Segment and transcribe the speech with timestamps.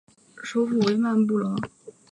[0.41, 1.55] 首府为曼布劳。